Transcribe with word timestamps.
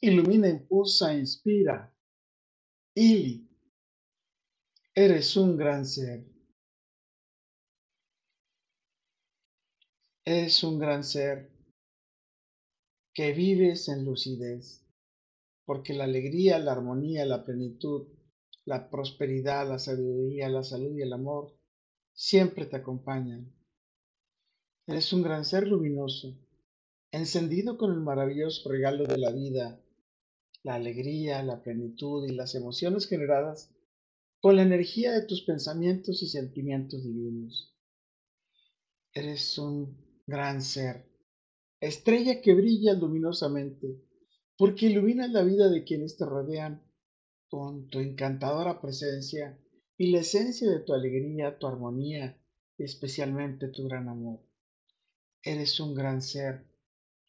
ilumina, 0.00 0.48
impulsa, 0.48 1.14
inspira. 1.14 1.94
Y 2.94 3.48
eres 4.94 5.36
un 5.36 5.56
gran 5.56 5.86
ser. 5.86 6.26
Eres 10.24 10.62
un 10.62 10.78
gran 10.78 11.02
ser 11.04 11.50
que 13.14 13.32
vives 13.32 13.88
en 13.88 14.04
lucidez, 14.04 14.86
porque 15.64 15.94
la 15.94 16.04
alegría, 16.04 16.58
la 16.58 16.72
armonía, 16.72 17.26
la 17.26 17.44
plenitud, 17.44 18.08
la 18.64 18.88
prosperidad, 18.90 19.68
la 19.68 19.78
sabiduría, 19.78 20.48
la 20.48 20.62
salud 20.62 20.96
y 20.96 21.02
el 21.02 21.12
amor 21.12 21.56
siempre 22.12 22.66
te 22.66 22.76
acompañan. 22.76 23.52
Eres 24.86 25.12
un 25.12 25.22
gran 25.22 25.44
ser 25.44 25.66
luminoso, 25.66 26.36
encendido 27.10 27.76
con 27.78 27.92
el 27.92 28.00
maravilloso 28.00 28.68
regalo 28.68 29.04
de 29.04 29.18
la 29.18 29.32
vida, 29.32 29.80
la 30.62 30.74
alegría, 30.74 31.42
la 31.42 31.62
plenitud 31.62 32.26
y 32.26 32.34
las 32.34 32.54
emociones 32.54 33.06
generadas 33.06 33.74
con 34.40 34.56
la 34.56 34.62
energía 34.62 35.12
de 35.12 35.22
tus 35.22 35.42
pensamientos 35.42 36.22
y 36.22 36.28
sentimientos 36.28 37.02
divinos. 37.02 37.76
Eres 39.12 39.58
un 39.58 40.22
gran 40.26 40.62
ser, 40.62 41.06
estrella 41.80 42.40
que 42.40 42.54
brilla 42.54 42.94
luminosamente, 42.94 44.00
porque 44.56 44.86
iluminas 44.86 45.30
la 45.30 45.42
vida 45.42 45.68
de 45.68 45.84
quienes 45.84 46.16
te 46.16 46.24
rodean 46.24 46.82
con 47.48 47.88
tu 47.88 47.98
encantadora 47.98 48.80
presencia 48.80 49.58
y 49.96 50.12
la 50.12 50.20
esencia 50.20 50.70
de 50.70 50.80
tu 50.80 50.94
alegría, 50.94 51.58
tu 51.58 51.66
armonía 51.66 52.40
y 52.78 52.84
especialmente 52.84 53.68
tu 53.68 53.84
gran 53.88 54.08
amor. 54.08 54.40
Eres 55.42 55.80
un 55.80 55.94
gran 55.94 56.22
ser, 56.22 56.66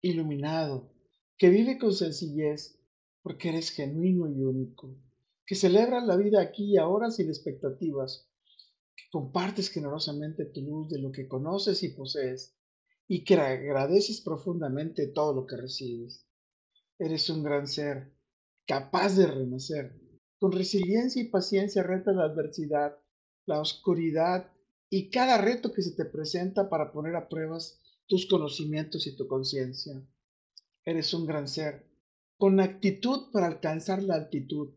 iluminado, 0.00 0.92
que 1.38 1.48
vive 1.48 1.78
con 1.78 1.94
sencillez 1.94 2.81
porque 3.22 3.50
eres 3.50 3.70
genuino 3.70 4.28
y 4.28 4.42
único, 4.42 4.96
que 5.46 5.54
celebras 5.54 6.04
la 6.06 6.16
vida 6.16 6.40
aquí 6.40 6.72
y 6.72 6.76
ahora 6.78 7.10
sin 7.10 7.28
expectativas, 7.28 8.28
que 8.96 9.04
compartes 9.10 9.70
generosamente 9.70 10.44
tu 10.46 10.62
luz 10.62 10.88
de 10.88 11.00
lo 11.00 11.12
que 11.12 11.28
conoces 11.28 11.82
y 11.82 11.90
posees, 11.90 12.56
y 13.08 13.24
que 13.24 13.34
agradeces 13.34 14.20
profundamente 14.20 15.06
todo 15.08 15.34
lo 15.34 15.46
que 15.46 15.56
recibes. 15.56 16.26
Eres 16.98 17.28
un 17.30 17.42
gran 17.42 17.66
ser, 17.66 18.12
capaz 18.66 19.16
de 19.16 19.26
renacer, 19.26 20.00
con 20.38 20.52
resiliencia 20.52 21.22
y 21.22 21.28
paciencia 21.28 21.82
reta 21.82 22.12
la 22.12 22.24
adversidad, 22.24 22.96
la 23.46 23.60
oscuridad 23.60 24.50
y 24.88 25.10
cada 25.10 25.38
reto 25.38 25.72
que 25.72 25.82
se 25.82 25.92
te 25.92 26.04
presenta 26.04 26.68
para 26.68 26.92
poner 26.92 27.16
a 27.16 27.28
pruebas 27.28 27.80
tus 28.06 28.26
conocimientos 28.26 29.06
y 29.06 29.16
tu 29.16 29.26
conciencia. 29.26 30.02
Eres 30.84 31.14
un 31.14 31.26
gran 31.26 31.48
ser, 31.48 31.91
con 32.42 32.58
actitud 32.58 33.30
para 33.30 33.46
alcanzar 33.46 34.02
la 34.02 34.16
altitud, 34.16 34.70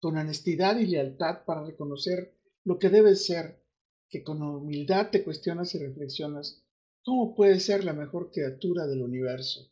con 0.00 0.18
honestidad 0.18 0.76
y 0.80 0.86
lealtad 0.86 1.44
para 1.44 1.64
reconocer 1.64 2.36
lo 2.64 2.80
que 2.80 2.88
debes 2.88 3.26
ser, 3.26 3.64
que 4.08 4.24
con 4.24 4.42
humildad 4.42 5.10
te 5.12 5.22
cuestionas 5.22 5.72
y 5.76 5.78
reflexionas 5.78 6.64
cómo 7.04 7.36
puedes 7.36 7.64
ser 7.64 7.84
la 7.84 7.92
mejor 7.92 8.32
criatura 8.32 8.88
del 8.88 9.02
universo. 9.02 9.70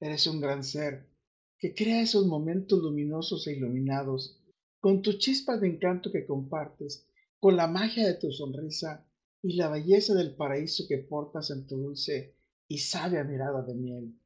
Eres 0.00 0.26
un 0.26 0.40
gran 0.40 0.64
ser 0.64 1.10
que 1.58 1.74
crea 1.74 2.00
esos 2.00 2.24
momentos 2.24 2.78
luminosos 2.78 3.46
e 3.48 3.52
iluminados, 3.52 4.42
con 4.80 5.02
tu 5.02 5.18
chispa 5.18 5.58
de 5.58 5.68
encanto 5.68 6.10
que 6.10 6.24
compartes, 6.24 7.06
con 7.38 7.58
la 7.58 7.66
magia 7.66 8.06
de 8.06 8.14
tu 8.14 8.32
sonrisa 8.32 9.06
y 9.42 9.56
la 9.56 9.68
belleza 9.68 10.14
del 10.14 10.34
paraíso 10.34 10.84
que 10.88 10.96
portas 10.96 11.50
en 11.50 11.66
tu 11.66 11.76
dulce 11.76 12.34
y 12.66 12.78
sabia 12.78 13.24
mirada 13.24 13.60
de 13.60 13.74
miel. 13.74 14.18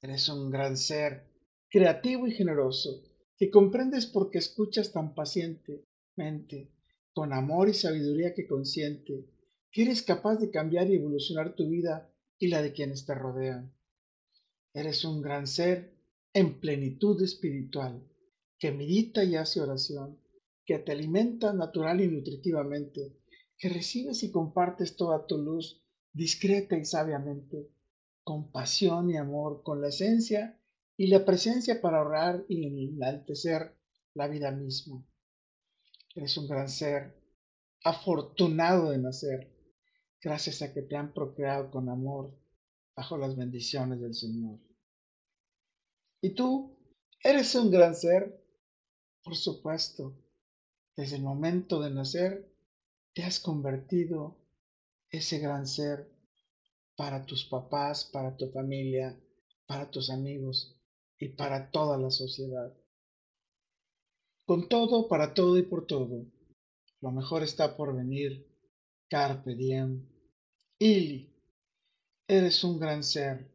Eres 0.00 0.26
un 0.30 0.50
gran 0.50 0.78
ser 0.78 1.28
creativo 1.70 2.26
y 2.26 2.32
generoso, 2.32 3.02
que 3.36 3.48
comprendes 3.48 4.06
porque 4.06 4.38
escuchas 4.38 4.92
tan 4.92 5.14
pacientemente, 5.14 6.72
con 7.14 7.32
amor 7.32 7.68
y 7.68 7.74
sabiduría 7.74 8.34
que 8.34 8.46
consiente, 8.46 9.26
que 9.70 9.82
eres 9.82 10.02
capaz 10.02 10.36
de 10.36 10.50
cambiar 10.50 10.90
y 10.90 10.96
evolucionar 10.96 11.54
tu 11.54 11.68
vida 11.68 12.12
y 12.38 12.48
la 12.48 12.60
de 12.60 12.72
quienes 12.72 13.06
te 13.06 13.14
rodean. 13.14 13.72
Eres 14.74 15.04
un 15.04 15.22
gran 15.22 15.46
ser 15.46 15.94
en 16.32 16.60
plenitud 16.60 17.22
espiritual, 17.22 18.04
que 18.58 18.72
medita 18.72 19.24
y 19.24 19.36
hace 19.36 19.60
oración, 19.60 20.18
que 20.66 20.78
te 20.78 20.92
alimenta 20.92 21.52
natural 21.52 22.00
y 22.00 22.08
nutritivamente, 22.08 23.16
que 23.56 23.68
recibes 23.68 24.22
y 24.22 24.30
compartes 24.30 24.96
toda 24.96 25.26
tu 25.26 25.38
luz 25.38 25.82
discreta 26.12 26.76
y 26.76 26.84
sabiamente, 26.84 27.70
con 28.24 28.50
pasión 28.50 29.10
y 29.10 29.16
amor, 29.16 29.62
con 29.62 29.80
la 29.80 29.88
esencia 29.88 30.59
y 31.00 31.06
la 31.06 31.24
presencia 31.24 31.80
para 31.80 31.96
ahorrar 31.96 32.44
y 32.46 32.62
enaltecer 32.62 33.74
la 34.12 34.28
vida 34.28 34.50
misma. 34.50 35.02
Eres 36.14 36.36
un 36.36 36.46
gran 36.46 36.68
ser, 36.68 37.18
afortunado 37.82 38.90
de 38.90 38.98
nacer, 38.98 39.50
gracias 40.20 40.60
a 40.60 40.74
que 40.74 40.82
te 40.82 40.96
han 40.96 41.14
procreado 41.14 41.70
con 41.70 41.88
amor 41.88 42.38
bajo 42.94 43.16
las 43.16 43.34
bendiciones 43.34 43.98
del 44.02 44.14
Señor. 44.14 44.60
¿Y 46.20 46.34
tú? 46.34 46.76
¿Eres 47.24 47.54
un 47.54 47.70
gran 47.70 47.94
ser? 47.94 48.38
Por 49.24 49.36
supuesto, 49.36 50.22
desde 50.94 51.16
el 51.16 51.22
momento 51.22 51.80
de 51.80 51.92
nacer 51.92 52.54
te 53.14 53.22
has 53.22 53.40
convertido 53.40 54.36
ese 55.08 55.38
gran 55.38 55.66
ser 55.66 56.12
para 56.94 57.24
tus 57.24 57.46
papás, 57.46 58.04
para 58.04 58.36
tu 58.36 58.50
familia, 58.50 59.18
para 59.66 59.90
tus 59.90 60.10
amigos 60.10 60.76
y 61.20 61.28
para 61.28 61.70
toda 61.70 61.98
la 61.98 62.10
sociedad. 62.10 62.74
Con 64.46 64.68
todo, 64.68 65.06
para 65.06 65.34
todo 65.34 65.58
y 65.58 65.62
por 65.62 65.86
todo, 65.86 66.26
lo 67.00 67.10
mejor 67.12 67.42
está 67.42 67.76
por 67.76 67.94
venir. 67.94 68.48
Carpe 69.08 69.54
diem. 69.54 70.08
Ili, 70.78 71.30
eres 72.26 72.64
un 72.64 72.78
gran 72.78 73.04
ser, 73.04 73.50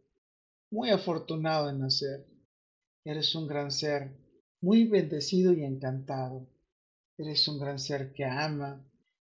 muy 0.70 0.90
afortunado 0.92 1.70
en 1.70 1.80
nacer. 1.80 2.28
Eres 3.04 3.34
un 3.36 3.48
gran 3.48 3.72
ser, 3.72 4.16
muy 4.62 4.86
bendecido 4.86 5.52
y 5.54 5.64
encantado. 5.64 6.48
Eres 7.18 7.48
un 7.48 7.60
gran 7.60 7.80
ser 7.80 8.14
que 8.14 8.26
ama 8.26 8.86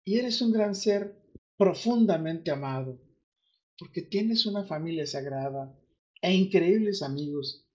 y 0.05 0.19
eres 0.19 0.41
un 0.41 0.53
gran 0.53 0.75
ser 0.75 1.15
profundamente 1.57 2.51
amado, 2.51 2.99
porque 3.79 4.03
tienes 4.03 4.47
una 4.47 4.65
familia 4.65 5.07
sagrada 5.07 5.79
e 6.23 6.35
increíbles 6.35 7.03
amigos 7.03 7.66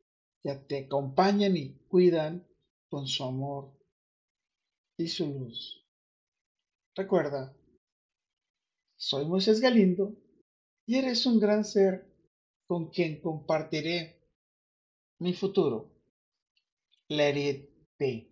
que 0.43 0.55
te 0.55 0.85
acompañan 0.85 1.55
y 1.55 1.73
cuidan 1.87 2.47
con 2.89 3.07
su 3.07 3.23
amor 3.23 3.71
y 4.97 5.07
su 5.07 5.27
luz. 5.27 5.85
Recuerda, 6.95 7.55
soy 8.95 9.25
Moisés 9.25 9.61
Galindo 9.61 10.15
y 10.85 10.97
eres 10.97 11.25
un 11.25 11.39
gran 11.39 11.63
ser 11.63 12.05
con 12.65 12.89
quien 12.89 13.21
compartiré 13.21 14.21
mi 15.19 15.33
futuro. 15.33 15.91
Let 17.07 17.37
it 17.37 17.69
be. 17.97 18.30